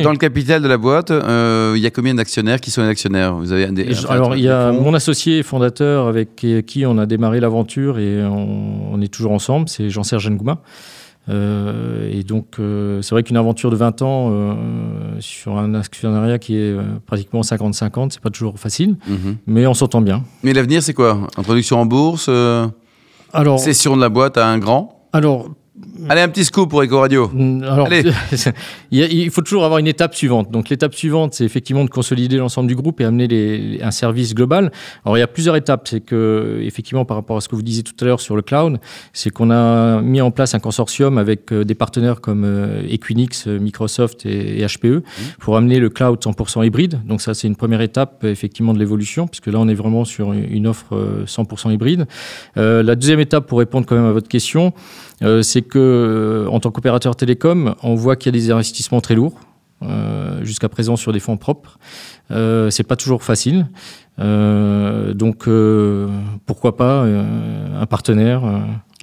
dans 0.03 0.11
le 0.11 0.17
capital 0.17 0.61
de 0.61 0.67
la 0.67 0.77
boîte, 0.77 1.11
euh, 1.11 1.73
il 1.75 1.81
y 1.81 1.85
a 1.85 1.91
combien 1.91 2.13
d'actionnaires 2.13 2.59
qui 2.59 2.71
sont 2.71 2.81
actionnaires 2.81 3.35
Vous 3.35 3.51
avez 3.51 3.67
Alors, 4.09 4.35
il 4.35 4.43
y 4.43 4.49
a 4.49 4.71
mon 4.71 4.93
associé 4.93 5.43
fondateur 5.43 6.07
avec 6.07 6.35
qui 6.65 6.85
on 6.85 6.97
a 6.97 7.05
démarré 7.05 7.39
l'aventure 7.39 7.99
et 7.99 8.23
on, 8.23 8.99
est 9.01 9.07
toujours 9.07 9.31
ensemble, 9.31 9.67
c'est 9.69 9.89
Jean-Serge 9.89 10.29
Ngouma. 10.29 10.61
Euh, 11.29 12.09
et 12.11 12.23
donc, 12.23 12.55
euh, 12.59 13.01
c'est 13.01 13.13
vrai 13.13 13.23
qu'une 13.23 13.37
aventure 13.37 13.69
de 13.69 13.75
20 13.75 14.01
ans 14.01 14.57
sur 15.19 15.57
un 15.57 15.75
actionnariat 15.75 16.39
qui 16.39 16.57
est 16.57 16.75
pratiquement 17.05 17.41
50-50, 17.41 18.11
c'est 18.11 18.21
pas 18.21 18.29
toujours 18.29 18.59
facile, 18.59 18.95
mhm. 19.07 19.37
mais 19.47 19.65
on 19.67 19.73
s'entend 19.73 20.01
bien. 20.01 20.23
Mais 20.43 20.53
l'avenir, 20.53 20.83
c'est 20.83 20.93
quoi? 20.93 21.27
Introduction 21.37 21.79
en 21.79 21.85
bourse 21.85 22.29
alors, 23.33 23.59
Cession 23.59 23.95
de 23.95 24.01
la 24.01 24.09
boîte 24.09 24.37
à 24.37 24.47
un 24.47 24.57
grand? 24.57 25.07
Alors, 25.13 25.49
Allez, 26.09 26.21
un 26.21 26.29
petit 26.29 26.45
scoop 26.45 26.69
pour 26.69 26.83
Eco 26.83 26.99
Radio. 26.99 27.29
Mm, 27.31 27.63
alors, 27.63 27.87
il 28.91 29.29
faut 29.29 29.41
toujours 29.41 29.65
avoir 29.65 29.79
une 29.79 29.87
étape 29.87 30.15
suivante. 30.15 30.51
Donc, 30.51 30.69
l'étape 30.69 30.95
suivante, 30.95 31.33
c'est 31.33 31.45
effectivement 31.45 31.83
de 31.83 31.89
consolider 31.89 32.37
l'ensemble 32.37 32.67
du 32.67 32.75
groupe 32.75 33.01
et 33.01 33.05
amener 33.05 33.27
les, 33.27 33.79
un 33.81 33.91
service 33.91 34.33
global. 34.33 34.71
Alors, 35.05 35.17
il 35.17 35.19
y 35.19 35.23
a 35.23 35.27
plusieurs 35.27 35.55
étapes. 35.55 35.87
C'est 35.87 36.01
que, 36.01 36.59
effectivement, 36.63 37.05
par 37.05 37.17
rapport 37.17 37.37
à 37.37 37.41
ce 37.41 37.47
que 37.47 37.55
vous 37.55 37.61
disiez 37.61 37.83
tout 37.83 37.93
à 38.01 38.05
l'heure 38.05 38.19
sur 38.19 38.35
le 38.35 38.41
cloud, 38.41 38.79
c'est 39.13 39.29
qu'on 39.29 39.51
a 39.51 40.01
mis 40.01 40.21
en 40.21 40.31
place 40.31 40.55
un 40.55 40.59
consortium 40.59 41.17
avec 41.17 41.51
euh, 41.51 41.63
des 41.63 41.75
partenaires 41.75 42.19
comme 42.19 42.43
euh, 42.45 42.81
Equinix, 42.89 43.47
euh, 43.47 43.59
Microsoft 43.59 44.25
et, 44.25 44.65
HPE 44.65 44.85
mmh. 44.85 45.01
pour 45.39 45.57
amener 45.57 45.79
le 45.79 45.89
cloud 45.89 46.19
100% 46.19 46.65
hybride. 46.65 47.01
Donc, 47.05 47.21
ça, 47.21 47.33
c'est 47.33 47.47
une 47.47 47.55
première 47.55 47.81
étape, 47.81 48.23
effectivement, 48.23 48.73
de 48.73 48.79
l'évolution, 48.79 49.27
puisque 49.27 49.47
là, 49.47 49.59
on 49.59 49.67
est 49.67 49.75
vraiment 49.75 50.05
sur 50.05 50.33
une 50.33 50.67
offre 50.67 51.23
100% 51.25 51.73
hybride. 51.73 52.05
la 52.55 52.95
deuxième 52.95 53.19
étape, 53.19 53.47
pour 53.47 53.59
répondre 53.59 53.85
quand 53.85 53.95
même 53.95 54.05
à 54.05 54.11
votre 54.11 54.27
question, 54.27 54.73
euh, 55.23 55.41
c'est 55.41 55.61
euh, 55.75 56.47
en 56.47 56.59
tant 56.59 56.71
qu'opérateur 56.71 57.15
télécom, 57.15 57.75
on 57.83 57.95
voit 57.95 58.15
qu'il 58.15 58.35
y 58.35 58.37
a 58.37 58.39
des 58.39 58.51
investissements 58.51 59.01
très 59.01 59.15
lourds. 59.15 59.39
Euh, 59.83 60.45
jusqu'à 60.45 60.69
présent 60.69 60.95
sur 60.95 61.11
des 61.11 61.19
fonds 61.19 61.37
propres. 61.37 61.79
Euh, 62.29 62.69
c'est 62.69 62.83
pas 62.83 62.95
toujours 62.95 63.23
facile. 63.23 63.65
donc 64.19 65.49
pourquoi 66.45 66.77
pas 66.77 67.03
un 67.03 67.85
partenaire 67.87 68.43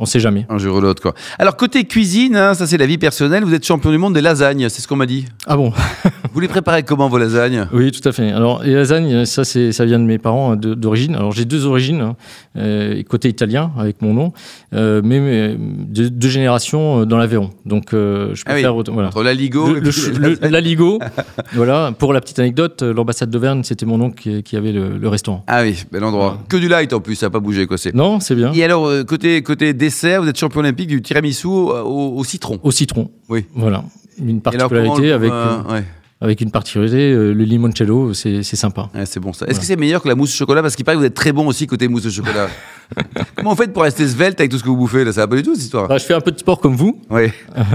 on 0.01 0.07
sait 0.07 0.21
jamais. 0.21 0.47
Un 0.49 0.59
jour 0.59 0.77
ou 0.77 0.81
l'autre, 0.81 1.03
quoi. 1.03 1.15
Alors, 1.39 1.57
côté 1.57 1.85
cuisine, 1.85 2.37
hein, 2.37 2.55
ça 2.55 2.67
c'est 2.67 2.79
la 2.79 2.87
vie 2.87 2.99
personnelle, 2.99 3.45
vous 3.45 3.55
êtes 3.55 3.67
champion 3.67 3.91
du 3.91 3.99
monde 3.99 4.15
des 4.15 4.21
lasagnes, 4.21 4.69
c'est 4.69 4.81
ce 4.81 4.89
qu'on 4.89 4.97
m'a 4.97 5.07
dit. 5.07 5.27
Ah 5.47 5.57
bon 5.57 5.73
Vous 6.33 6.41
les 6.41 6.49
préparez 6.49 6.83
comment, 6.83 7.09
vos 7.09 7.19
lasagnes? 7.19 7.67
Oui, 7.73 7.91
tout 7.91 8.07
à 8.09 8.13
fait. 8.13 8.31
Alors, 8.31 8.63
les 8.63 8.75
lasagnes, 8.75 9.25
ça, 9.25 9.45
ça 9.45 9.85
vient 9.85 9.99
de 9.99 10.05
mes 10.05 10.19
parents 10.19 10.57
d'origine. 10.57 11.15
Alors, 11.17 11.33
j'ai 11.33 11.45
deux 11.45 11.67
origines, 11.67 12.01
hein. 12.01 12.17
euh, 12.57 13.03
côté 13.03 13.29
italien, 13.29 13.73
avec 13.79 14.03
mon 14.03 14.15
nom, 14.15 14.33
euh, 14.75 15.01
mais, 15.03 15.57
deux, 15.59 16.29
générations 16.29 17.01
euh, 17.01 17.05
dans 17.07 17.17
l'Aveyron. 17.17 17.51
Donc, 17.65 17.89
je 17.93 18.45
peux 18.45 18.53
ah 18.53 18.57
faire... 18.57 18.75
Voilà. 18.75 19.09
Entre 19.09 19.23
l'Aligo 19.23 19.77
et 19.77 20.49
L'Aligo, 20.49 21.01
voilà. 21.55 21.93
Pour 21.99 22.13
la 22.13 22.21
petite 22.21 22.39
anecdote, 22.39 22.83
l'ambassade 22.83 23.31
d'Auvergne, 23.31 23.63
c'était 23.65 23.87
mon 23.87 24.01
oncle 24.01 24.43
qui, 24.43 24.57
avait 24.57 24.73
le, 24.73 25.09
restaurant. 25.09 25.43
Ah 25.47 25.63
oui, 25.63 25.83
bel 25.91 26.05
endroit. 26.05 26.39
Que 26.49 26.57
du 26.57 26.69
light 26.69 26.93
en 26.93 27.01
plus, 27.01 27.17
ça 27.17 27.27
n'a 27.27 27.31
pas 27.31 27.41
bougé, 27.41 27.67
quoi. 27.67 27.77
Non, 27.95 28.21
c'est 28.21 28.35
bien. 28.35 28.53
Et 28.53 28.63
alors, 28.63 28.91
côté, 29.07 29.43
côté 29.43 29.73
vous 30.21 30.29
êtes 30.29 30.39
champion 30.39 30.61
olympique 30.61 30.89
du 30.89 31.03
tiramisu 31.03 31.47
au, 31.47 32.23
citron. 32.25 32.59
Au 32.63 32.71
citron. 32.71 33.11
Oui. 33.29 33.47
Voilà. 33.55 33.85
Une 34.19 34.41
particularité 34.41 35.13
avec. 35.13 35.31
Euh, 35.31 35.81
avec 36.21 36.41
une 36.41 36.51
particularité, 36.51 37.13
euh, 37.13 37.33
le 37.33 37.45
limoncello, 37.45 38.13
c'est 38.13 38.43
sympa. 38.43 38.91
c'est 39.05 39.21
bon 39.21 39.33
ça. 39.33 39.47
Est-ce 39.47 39.61
que 39.61 39.67
c'est 39.67 39.77
meilleur 39.77 40.03
que 40.03 40.09
la 40.09 40.15
mousse 40.15 40.35
au 40.35 40.37
chocolat? 40.37 40.63
Parce 40.63 40.75
qu'il 40.75 40.85
paraît 40.85 40.97
que 40.97 41.01
vous 41.01 41.07
êtes 41.07 41.15
très 41.15 41.33
bon 41.33 41.47
aussi 41.47 41.67
côté 41.67 41.87
mousse 41.89 42.07
au 42.07 42.11
chocolat. 42.11 42.49
Comment 43.37 43.51
vous 43.51 43.57
faites 43.57 43.73
pour 43.73 43.83
rester 43.83 44.07
svelte 44.09 44.41
avec 44.41 44.51
tout 44.51 44.59
ce 44.59 44.65
que 44.65 44.69
vous 44.69 44.77
bouffez 44.77 45.05
là? 45.05 45.13
Ça 45.13 45.23
va 45.23 45.29
pas 45.29 45.37
du 45.37 45.43
tout 45.43 45.55
cette 45.55 45.65
histoire. 45.65 45.87
Bah, 45.87 45.99
je 45.99 46.05
fais 46.05 46.15
un 46.15 46.21
peu 46.21 46.33
de 46.33 46.39
sport 46.39 46.61
comme 46.61 46.75
vous, 46.75 47.01
oui. 47.11 47.31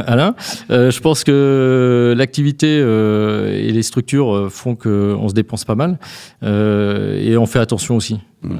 Alain. 0.08 0.36
Euh, 0.72 0.92
je 0.92 1.00
pense 1.00 1.24
que 1.24 2.14
l'activité 2.18 2.78
et 2.78 3.72
les 3.72 3.84
structures 3.84 4.50
font 4.52 4.76
qu'on 4.76 5.30
se 5.30 5.34
dépense 5.34 5.64
pas 5.64 5.76
mal 5.76 5.98
et 6.42 7.38
on 7.38 7.46
fait 7.46 7.60
attention 7.60 7.96
aussi. 7.96 8.20
Hmm. 8.44 8.58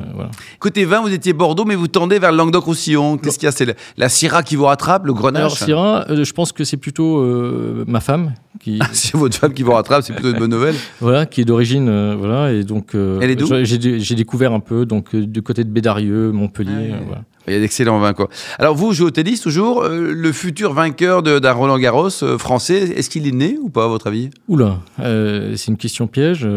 Côté 0.60 0.86
vin, 0.86 1.02
vous 1.02 1.14
étiez 1.14 1.34
Bordeaux, 1.34 1.66
mais 1.66 1.76
vous 1.76 1.90
tendez 1.90 2.18
vers 2.18 2.32
le 2.32 2.38
Languedoc-Roussillon. 2.38 3.18
Qu'est-ce 3.18 3.38
qu'il 3.38 3.48
y 3.48 3.50
a? 3.50 3.52
C'est 3.52 3.76
la, 3.98 4.10
Syrah 4.10 4.42
qui 4.42 4.56
vous 4.56 4.66
rattrape, 4.66 5.06
le 5.06 5.14
Grenache? 5.14 5.42
Alors, 5.42 5.58
Syrah, 5.58 6.06
euh, 6.10 6.24
je 6.24 6.34
pense 6.34 6.54
que 6.54 6.64
c'est 6.64 6.78
plutôt 6.78 7.18
euh, 7.18 7.84
ma 7.86 8.00
femme 8.00 8.34
qui. 8.64 8.78
Ah, 8.80 8.90
c'est 8.94 9.16
votre 9.16 9.38
femme 9.38 9.54
qui 9.54 9.64
vous 9.64 9.72
rattrape, 9.74 10.04
c'est 10.04 10.14
plutôt 10.14 10.32
une 10.32 10.40
bonne 10.40 10.52
nouvelle. 10.52 10.76
voilà, 11.00 11.26
qui 11.26 11.42
est 11.42 11.46
d'origine. 11.46 11.88
Euh, 11.90 12.16
voilà, 12.18 12.52
et 12.52 12.64
donc. 12.64 12.96
Elle 12.96 13.30
est 13.30 13.36
d'où 13.36 13.48
J'ai 13.64 14.16
découvert 14.16 14.54
un 14.54 14.60
peu, 14.60 14.86
donc, 14.86 15.16
du 15.16 15.42
côté 15.42 15.64
de 15.64 15.70
Bédarieux, 15.70 16.32
Montpellier. 16.32 16.94
Ah, 16.94 17.04
voilà. 17.06 17.24
Il 17.48 17.54
y 17.54 17.58
a 17.58 17.60
d'excellents 17.60 18.00
vins, 18.00 18.14
quoi. 18.14 18.30
Alors, 18.58 18.74
vous 18.74 18.94
jouez 18.94 19.08
au 19.08 19.12
tennis 19.12 19.42
toujours. 19.42 19.84
Euh, 19.84 20.14
le 20.14 20.32
futur 20.32 20.74
vainqueur 20.74 21.24
d'un 21.24 21.52
Roland 21.52 21.78
Garros 21.78 22.24
euh, 22.24 22.38
français, 22.38 22.94
est-ce 22.96 23.10
qu'il 23.10 23.28
est 23.28 23.32
né 23.32 23.58
ou 23.62 23.70
pas, 23.70 23.86
à 23.86 23.88
votre 23.88 24.08
avis? 24.08 24.30
Oula, 24.48 24.80
euh, 25.02 25.54
c'est 25.58 25.68
une 25.68 25.78
question 25.78 26.08
piège. 26.08 26.48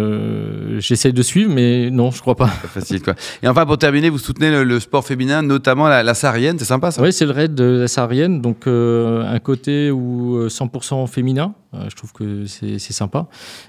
J'essaye 0.79 1.13
de 1.13 1.23
suivre, 1.23 1.53
mais 1.53 1.91
non, 1.91 2.13
je 2.13 2.21
crois 2.21 2.37
pas. 2.37 2.47
Pas 2.47 2.69
facile, 2.69 3.03
quoi. 3.03 3.15
Et 3.43 3.49
enfin, 3.49 3.67
pour 3.67 3.79
terminer, 3.79 4.11
vous 4.11 4.19
soutenez 4.19 4.65
le, 4.65 4.81
sport 4.81 5.05
féminin, 5.05 5.43
notamment 5.43 5.89
la, 5.89 6.03
la 6.03 6.15
saharienne, 6.15 6.57
c'est 6.59 6.65
sympa, 6.65 6.91
ça? 6.93 7.03
Oui, 7.03 7.13
c'est 7.13 7.27
le 7.27 7.33
raid 7.33 7.55
de 7.55 7.81
la 7.81 7.89
saharienne. 7.89 8.41
Donc, 8.41 8.67
un 8.67 9.39
côté 9.41 9.91
où 9.91 10.47
100% 10.47 11.09
féminin. 11.09 11.55
je 11.89 11.95
trouve 11.97 12.13
que 12.13 12.47
c'est 12.47 12.79
sympa. 12.79 13.27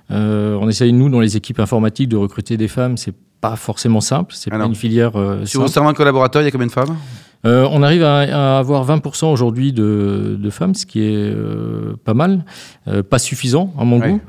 on 0.10 0.70
essaye, 0.70 0.94
nous, 0.94 1.10
dans 1.10 1.20
les 1.20 1.36
équipes 1.36 1.60
informatiques, 1.60 2.10
de 2.10 2.18
recruter 2.18 2.58
des 2.58 2.68
femmes. 2.68 2.98
C'est 2.98 3.16
pas 3.42 3.56
forcément 3.56 4.02
simple. 4.02 4.34
C'est 4.36 4.50
pas 4.50 4.58
une 4.58 4.76
filière. 4.76 5.16
Euh, 5.16 5.46
Sur 5.46 5.62
vos 5.62 5.68
servants 5.68 5.94
collaborateurs, 5.94 6.42
il 6.42 6.46
y 6.46 6.48
a 6.48 6.52
combien 6.52 6.68
de 6.68 6.72
femmes? 6.72 6.98
Euh, 7.46 7.68
on 7.72 7.84
arrive 7.84 8.04
à, 8.04 8.58
avoir 8.58 8.86
20% 8.86 9.32
aujourd'hui 9.32 9.72
de, 9.72 10.50
femmes, 10.50 10.74
ce 10.74 10.88
qui 10.88 11.02
est 11.02 11.16
euh, 11.16 11.96
pas 12.04 12.16
mal, 12.16 12.44
pas 13.10 13.20
suffisant 13.20 13.74
à 13.80 13.86
mon 13.86 14.00
goût, 14.00 14.20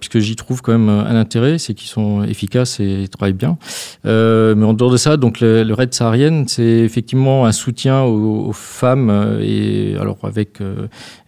puisque 0.00 0.18
j'y 0.18 0.34
trouve 0.34 0.60
quand 0.60 0.72
même 0.72 0.88
un 0.88 1.14
intérêt, 1.14 1.58
c'est 1.58 1.72
qu'ils 1.72 1.88
sont 1.88 2.24
efficaces 2.24 2.80
et 2.80 3.06
travaillent 3.08 3.32
bien. 3.32 3.58
mais 4.04 4.64
en 4.64 4.74
dehors 4.74 4.90
de 4.90 4.96
ça, 4.96 5.16
donc 5.16 5.38
le, 5.38 5.62
le 5.62 5.72
Raid 5.72 5.94
saharienne, 5.94 6.48
c'est 6.48 6.62
effectivement 6.62 7.46
un 7.46 7.52
soutien 7.52 8.02
aux, 8.02 8.52
femmes 8.52 9.38
et 9.40 9.94
alors 9.98 10.18
avec 10.24 10.60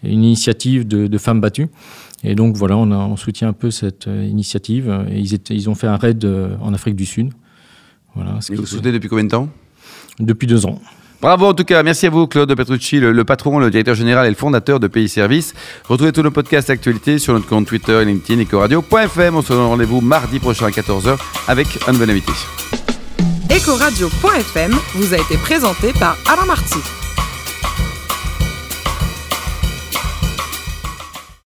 une 0.02 0.24
initiative 0.24 0.86
de, 0.86 1.06
de 1.06 1.18
femmes 1.18 1.40
battues. 1.40 1.68
Et 2.22 2.34
donc 2.34 2.56
voilà, 2.56 2.76
on, 2.76 2.90
a, 2.90 2.96
on 2.96 3.16
soutient 3.16 3.48
un 3.48 3.52
peu 3.52 3.70
cette 3.70 4.08
euh, 4.08 4.24
initiative. 4.24 5.06
Et 5.10 5.18
ils, 5.18 5.34
étaient, 5.34 5.54
ils 5.54 5.70
ont 5.70 5.74
fait 5.74 5.86
un 5.86 5.96
raid 5.96 6.24
euh, 6.24 6.54
en 6.60 6.74
Afrique 6.74 6.96
du 6.96 7.06
Sud. 7.06 7.30
Voilà, 8.14 8.38
et 8.50 8.54
vous 8.54 8.66
soutenez 8.66 8.92
depuis 8.92 9.08
combien 9.08 9.24
de 9.24 9.30
temps? 9.30 9.48
Depuis 10.18 10.46
deux 10.46 10.66
ans. 10.66 10.80
Bravo 11.20 11.46
en 11.46 11.54
tout 11.54 11.64
cas, 11.64 11.82
merci 11.82 12.06
à 12.06 12.10
vous 12.10 12.26
Claude 12.26 12.52
Petrucci, 12.54 12.98
le, 12.98 13.24
patron, 13.24 13.58
le 13.58 13.70
directeur 13.70 13.94
général 13.94 14.26
et 14.26 14.30
le 14.30 14.34
fondateur 14.34 14.80
de 14.80 14.86
Pays 14.86 15.08
Service. 15.08 15.52
Retrouvez 15.86 16.12
tous 16.12 16.22
nos 16.22 16.30
podcasts 16.30 16.70
actualités 16.70 17.18
sur 17.18 17.34
notre 17.34 17.46
compte 17.46 17.66
Twitter, 17.66 18.04
LinkedIn, 18.04 18.40
ecoradio.fm. 18.42 19.36
On 19.36 19.42
se 19.42 19.52
donne 19.52 19.66
rendez-vous 19.66 20.00
mardi 20.00 20.38
prochain 20.38 20.66
à 20.66 20.70
14h 20.70 21.18
avec 21.46 21.66
un 21.86 21.92
nouvel 21.92 22.10
invité. 22.10 22.32
Ecoradio.fm 23.54 24.72
vous 24.94 25.12
a 25.12 25.18
été 25.18 25.36
présenté 25.36 25.92
par 25.92 26.16
Alain 26.26 26.46
Marty. 26.46 26.78